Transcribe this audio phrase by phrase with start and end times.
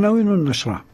[0.00, 0.84] عناوين النشرة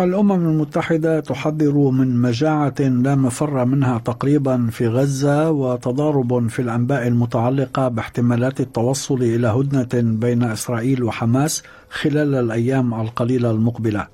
[0.00, 7.88] الأمم المتحدة تحذر من مجاعة لا مفر منها تقريبا في غزة وتضارب في الأنباء المتعلقة
[7.88, 14.06] باحتمالات التوصل إلى هدنة بين إسرائيل وحماس خلال الأيام القليلة المقبلة.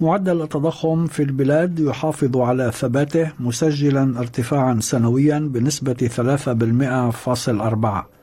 [0.00, 8.17] معدل التضخم في البلاد يحافظ على ثباته مسجلا ارتفاعا سنويا بنسبة 3.4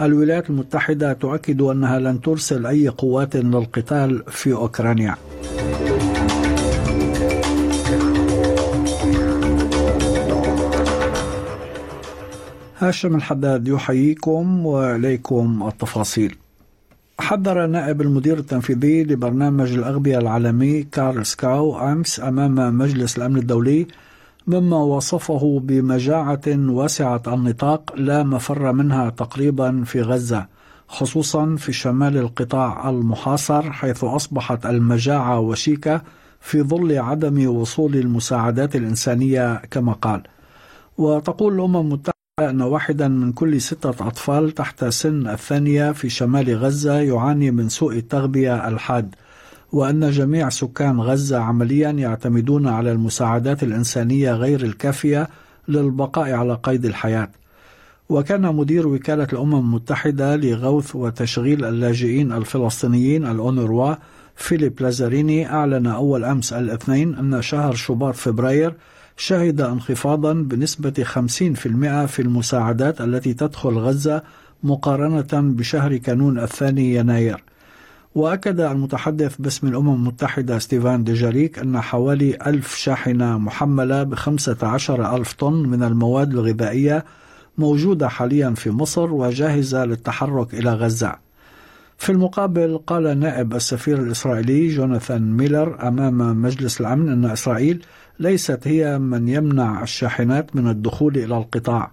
[0.00, 5.16] الولايات المتحدة تؤكد أنها لن ترسل أي قوات للقتال في أوكرانيا.
[12.78, 16.36] هاشم الحداد يحييكم وإليكم التفاصيل.
[17.20, 23.86] حذر نائب المدير التنفيذي لبرنامج الأغذية العالمي كارل سكاو أمس أمام مجلس الأمن الدولي
[24.50, 30.46] مما وصفه بمجاعة واسعة النطاق لا مفر منها تقريبا في غزة
[30.88, 36.02] خصوصا في شمال القطاع المحاصر حيث أصبحت المجاعة وشيكة
[36.40, 40.22] في ظل عدم وصول المساعدات الإنسانية كما قال.
[40.98, 46.94] وتقول الأمم المتحدة أن واحدا من كل ستة أطفال تحت سن الثانية في شمال غزة
[47.00, 49.14] يعاني من سوء التغذية الحاد.
[49.72, 55.28] وأن جميع سكان غزة عمليا يعتمدون على المساعدات الإنسانية غير الكافية
[55.68, 57.30] للبقاء على قيد الحياة.
[58.08, 63.94] وكان مدير وكالة الأمم المتحدة لغوث وتشغيل اللاجئين الفلسطينيين الأونروا
[64.36, 68.74] فيليب لازاريني أعلن أول أمس الاثنين أن شهر شباط فبراير
[69.16, 74.22] شهد انخفاضا بنسبة 50% في المساعدات التي تدخل غزة
[74.62, 77.44] مقارنة بشهر كانون الثاني يناير.
[78.14, 85.32] وأكد المتحدث باسم الأمم المتحدة ستيفان ديجاريك أن حوالي ألف شاحنة محملة بخمسة عشر ألف
[85.32, 87.04] طن من المواد الغذائية
[87.58, 91.14] موجودة حاليا في مصر وجاهزة للتحرك إلى غزة.
[91.98, 97.84] في المقابل قال نائب السفير الإسرائيلي جوناثان ميلر أمام مجلس الأمن أن إسرائيل
[98.18, 101.90] ليست هي من يمنع الشاحنات من الدخول إلى القطاع.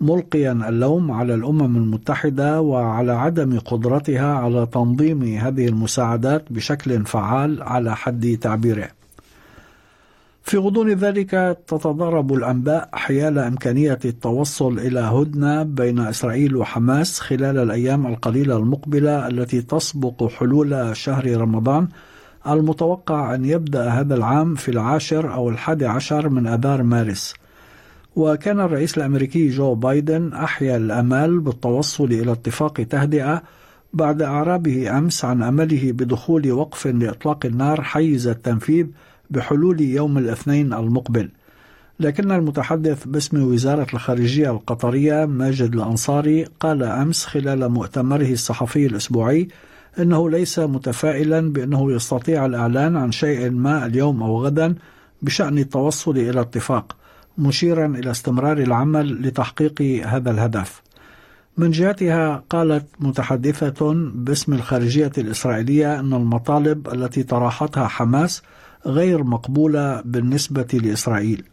[0.00, 7.96] ملقيا اللوم على الأمم المتحدة وعلى عدم قدرتها على تنظيم هذه المساعدات بشكل فعال على
[7.96, 8.88] حد تعبيره.
[10.42, 18.06] في غضون ذلك تتضارب الأنباء حيال إمكانية التوصل إلى هدنة بين إسرائيل وحماس خلال الأيام
[18.06, 21.88] القليلة المقبلة التي تسبق حلول شهر رمضان
[22.46, 27.34] المتوقع أن يبدأ هذا العام في العاشر أو الحادي عشر من أذار مارس.
[28.16, 33.42] وكان الرئيس الأمريكي جو بايدن أحيا الأمال بالتوصل إلى اتفاق تهدئة
[33.92, 38.86] بعد أعرابه أمس عن أمله بدخول وقف لإطلاق النار حيز التنفيذ
[39.30, 41.28] بحلول يوم الاثنين المقبل.
[42.00, 49.48] لكن المتحدث باسم وزارة الخارجية القطرية ماجد الأنصاري قال أمس خلال مؤتمره الصحفي الأسبوعي
[49.98, 54.74] إنه ليس متفائلا بأنه يستطيع الإعلان عن شيء ما اليوم أو غدا
[55.22, 56.96] بشأن التوصل إلى اتفاق.
[57.40, 60.82] مشيرا إلى استمرار العمل لتحقيق هذا الهدف.
[61.56, 68.42] من جهتها قالت متحدثة باسم الخارجية الإسرائيلية أن المطالب التي طرحتها حماس
[68.86, 71.44] غير مقبولة بالنسبة لإسرائيل.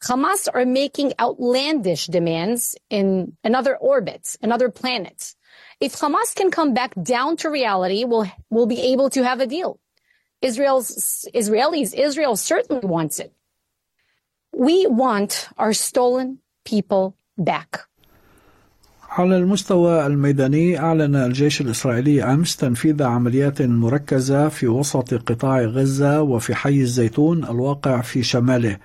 [0.00, 5.34] Hamas are making outlandish demands in another orbit, another planet.
[5.80, 9.46] If Hamas can come back down to reality, we'll, we'll be able to have a
[9.46, 9.80] deal.
[10.40, 13.32] Israel's, Israelis, Israel certainly wants it.
[14.58, 17.88] We want our stolen people back.
[19.10, 26.54] على المستوى الميداني أعلن الجيش الإسرائيلي أمس تنفيذ عمليات مركزة في وسط قطاع غزة وفي
[26.54, 28.76] حي الزيتون الواقع في شماله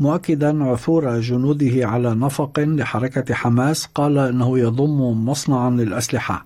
[0.00, 6.44] مؤكدا عثور جنوده على نفق لحركة حماس قال أنه يضم مصنعا للأسلحة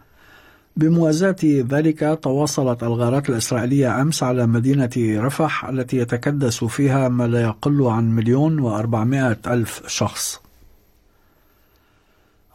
[0.77, 7.83] بموازاة ذلك تواصلت الغارات الإسرائيلية أمس على مدينة رفح التي يتكدس فيها ما لا يقل
[7.83, 10.41] عن مليون وأربعمائة ألف شخص.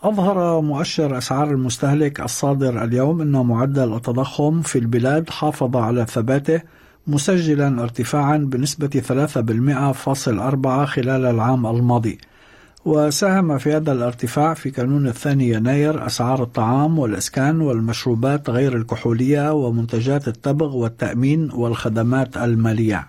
[0.04, 6.62] أظهر مؤشر أسعار المستهلك الصادر اليوم أن معدل التضخم في البلاد حافظ على ثباته
[7.08, 12.18] مسجلا ارتفاعا بنسبة 3.4 خلال العام الماضي.
[12.88, 20.28] وساهم في هذا الارتفاع في كانون الثاني يناير أسعار الطعام والإسكان والمشروبات غير الكحولية ومنتجات
[20.28, 23.08] التبغ والتأمين والخدمات المالية.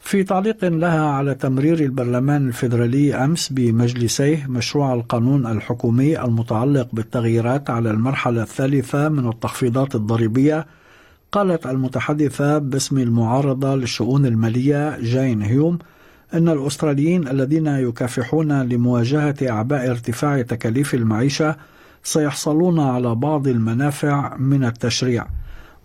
[0.00, 7.90] في تعليق لها على تمرير البرلمان الفيدرالي أمس بمجلسيه مشروع القانون الحكومي المتعلق بالتغييرات على
[7.90, 10.66] المرحلة الثالثة من التخفيضات الضريبية
[11.32, 15.78] قالت المتحدثة باسم المعارضة للشؤون المالية جاين هيوم
[16.34, 21.56] أن الأستراليين الذين يكافحون لمواجهة أعباء ارتفاع تكاليف المعيشة
[22.02, 25.26] سيحصلون على بعض المنافع من التشريع.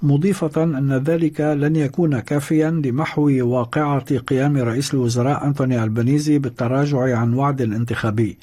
[0.02, 7.34] مضيفة أن ذلك لن يكون كافيا لمحو واقعة قيام رئيس الوزراء أنتوني البنيزي بالتراجع عن
[7.34, 8.38] وعد انتخابي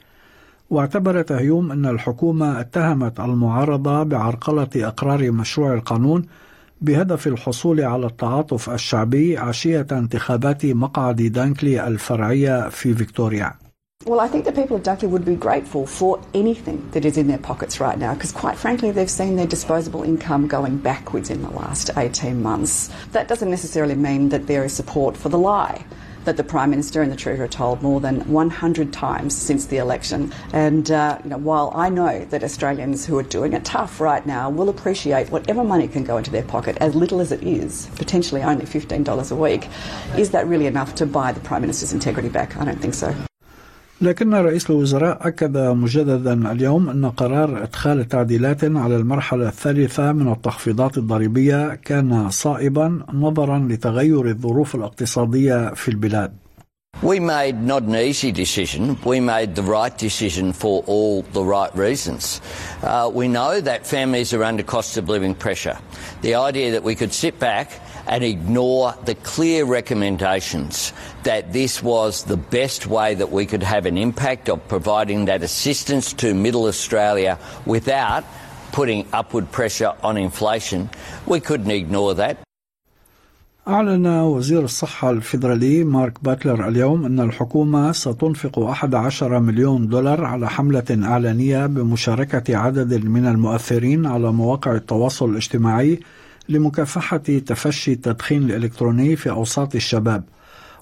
[0.71, 6.25] واعتبرت هيوم أن الحكومة اتهمت المعارضة بعرقلة أقرار مشروع القانون
[6.81, 13.53] بهدف الحصول على التعاطف الشعبي عشية انتخابات مقعد دانكلي الفرعية في فيكتوريا.
[14.07, 17.27] Well, I think the people of Dunkley would be grateful for anything that is in
[17.27, 21.43] their pockets right now because, quite frankly, they've seen their disposable income going backwards in
[21.43, 22.89] the last 18 months.
[23.13, 25.85] That doesn't necessarily mean that there is support for the lie
[26.25, 30.33] that the Prime Minister and the Treasurer told more than 100 times since the election.
[30.53, 34.25] And uh, you know, while I know that Australians who are doing it tough right
[34.27, 37.89] now will appreciate whatever money can go into their pocket, as little as it is,
[37.97, 39.69] potentially only $15 a week,
[40.17, 42.57] is that really enough to buy the Prime Minister's integrity back?
[42.57, 43.15] I don't think so.
[44.03, 50.99] لكن رئيس الوزراء أكد مجددا اليوم أن قرار إدخال تعديلات على المرحلة الثالثة من التخفيضات
[50.99, 56.33] الضريبية كان صائبا نظرا لتغير الظروف الاقتصادية في البلاد.
[57.03, 58.99] We made not an easy decision.
[59.05, 62.43] We made the right decision for all the right reasons.
[62.83, 65.79] Uh, we know that families are under cost of living pressure.
[66.21, 67.69] The idea that we could sit back
[68.07, 70.93] and ignore the clear recommendations
[71.25, 75.43] that this was the best way that we could have an impact of providing that
[75.43, 78.25] assistance to middle Australia without
[78.73, 80.89] putting upward pressure on inflation.
[81.27, 82.39] We couldn't ignore that.
[83.69, 90.85] أعلن وزير الصحة الفيدرالي مارك باتلر اليوم أن الحكومة ستنفق 11 مليون دولار على حملة
[90.91, 96.01] إعلانية بمشاركة عدد من المؤثرين على مواقع التواصل الاجتماعي
[96.51, 100.25] لمكافحة تفشي التدخين الإلكتروني في أوساط الشباب.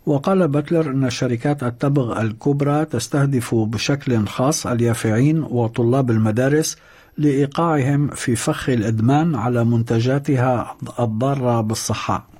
[0.07, 6.77] وقال باتلر أن شركات التبغ الكبرى تستهدف بشكل خاص اليافعين وطلاب المدارس
[7.19, 12.38] لإيقاعهم في فخ الإدمان على منتجاتها الضارة بالصحة.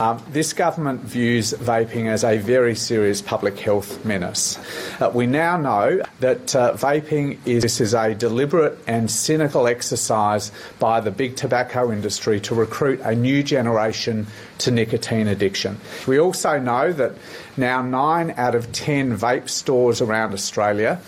[0.00, 4.58] Um, this government views vaping as a very serious public health menace.
[5.00, 11.00] Uh, we now know that uh, vaping is, is a deliberate and cynical exercise by
[11.00, 14.26] the big tobacco industry to recruit a new generation
[14.58, 15.78] to nicotine addiction.
[16.06, 17.12] We also know that
[17.56, 21.00] now nine out of ten vape stores around Australia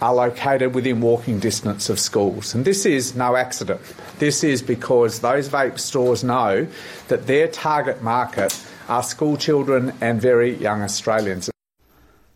[0.00, 2.54] are located within walking distance of schools.
[2.54, 3.80] And this is no accident.
[4.18, 6.66] This is because those vape stores know
[7.08, 8.52] that their target market
[8.88, 11.50] are school children and very young Australians.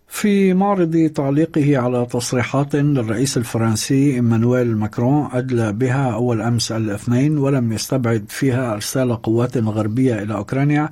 [0.09, 7.73] في معرض تعليقه على تصريحات للرئيس الفرنسي ايمانويل ماكرون ادلى بها اول امس الاثنين ولم
[7.73, 10.91] يستبعد فيها ارسال قوات غربيه إلى اوكرانيا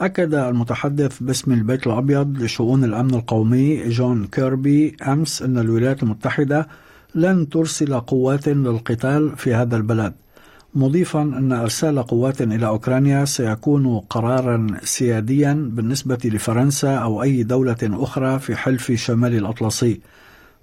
[0.00, 6.68] أكد المتحدث باسم البيت الأبيض لشؤون الأمن القومي جون كيربي أمس أن الولايات المتحدة
[7.14, 10.12] لن ترسل قوات للقتال في هذا البلد
[10.74, 18.38] مضيفا أن إرسال قوات إلى أوكرانيا سيكون قرارا سياديا بالنسبة لفرنسا أو أي دولة أخرى
[18.38, 20.00] في حلف شمال الأطلسي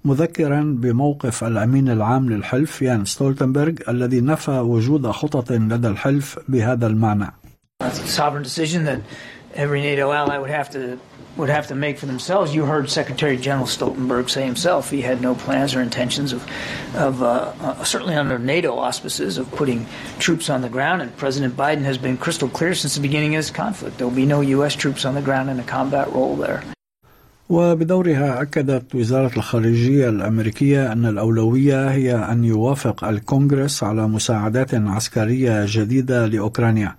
[0.04, 7.32] مذكرا بموقف الأمين العام للحلف يان ستولتنبرغ الذي نفى وجود خطط لدى الحلف بهذا المعنى.
[7.85, 9.01] a sovereign decision that
[9.53, 10.99] every NATO ally would have to
[11.37, 12.53] would have to make for themselves.
[12.53, 16.45] You heard Secretary General Stoltenberg say himself he had no plans or intentions of,
[16.93, 19.85] of uh, uh, certainly under NATO auspices of putting
[20.19, 21.01] troops on the ground.
[21.01, 23.97] And President Biden has been crystal clear since the beginning of this conflict.
[23.97, 24.75] There will be no U.S.
[24.75, 26.63] troops on the ground in a combat role there.
[27.49, 36.25] وبدورها أكدت وزارة الخارجية الأمريكية أن الأولوية هي أن يوافق الكونغرس على مساعدات عسكرية جديدة
[36.25, 36.95] لأوكرانيا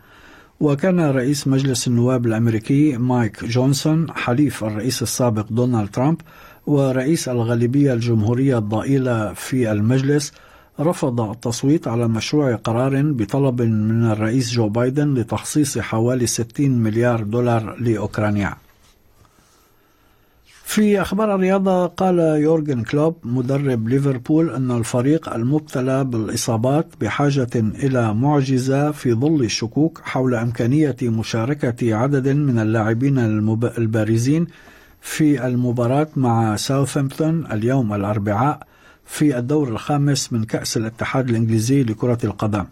[0.59, 6.21] وكان رئيس مجلس النواب الأمريكي مايك جونسون حليف الرئيس السابق دونالد ترامب
[6.67, 10.33] ورئيس الغالبية الجمهورية الضئيلة في المجلس
[10.79, 17.75] رفض التصويت على مشروع قرار بطلب من الرئيس جو بايدن لتخصيص حوالي 60 مليار دولار
[17.79, 18.53] لأوكرانيا.
[20.67, 28.91] في أخبار الرياضة قال يورجن كلوب مدرب ليفربول أن الفريق المبتلى بالإصابات بحاجة إلى معجزة
[28.91, 33.19] في ظل الشكوك حول إمكانية مشاركة عدد من اللاعبين
[33.77, 34.47] البارزين
[35.01, 38.67] في المباراة مع ساوثامبتون اليوم الأربعاء
[39.05, 42.65] في الدور الخامس من كأس الاتحاد الإنجليزي لكرة القدم.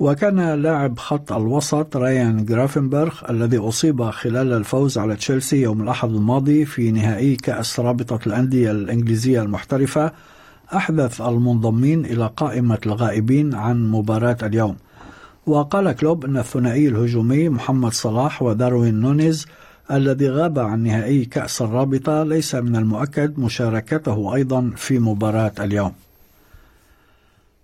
[0.00, 6.64] وكان لاعب خط الوسط رايان جرافنبرغ الذي أصيب خلال الفوز على تشيلسي يوم الأحد الماضي
[6.64, 10.12] في نهائي كأس رابطة الأندية الإنجليزية المحترفة
[10.74, 14.76] أحدث المنضمين إلى قائمة الغائبين عن مباراة اليوم.
[15.46, 19.46] وقال كلوب أن الثنائي الهجومي محمد صلاح وداروين نونيز
[19.90, 25.92] الذي غاب عن نهائي كأس الرابطة ليس من المؤكد مشاركته أيضا في مباراة اليوم.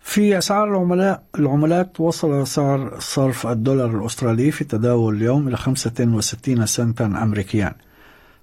[0.07, 7.05] في أسعار العملاء العملات وصل سعر صرف الدولار الأسترالي في تداول اليوم إلى 65 سنتا
[7.05, 7.75] أمريكيا.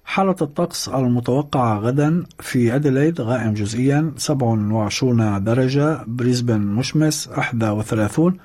[0.04, 8.36] حالة الطقس المتوقعة غدا في أديلايد غائم جزئيا 27 درجة بريسبن مشمس 31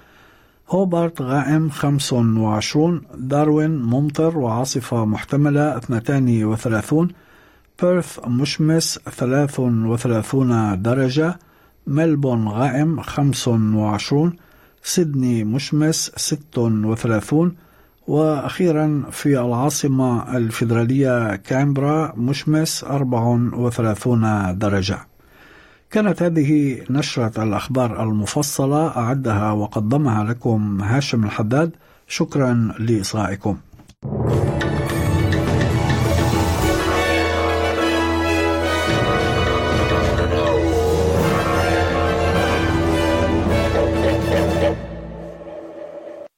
[0.69, 7.07] هوبارت غائم 25 داروين ممطر وعاصفة محتملة 32
[7.81, 11.39] بيرث مشمس 33 درجة.
[11.89, 14.34] ملبون غائم 25
[14.84, 17.55] سيدني مشمس 36
[18.08, 25.00] وأخيرا في العاصمة الفيدرالية كامبرا مشمس 34 درجة.
[25.91, 31.72] كانت هذه نشرة الأخبار المفصلة أعدها وقدمها لكم هاشم الحداد.
[32.08, 33.58] شكرا لإصغائكم.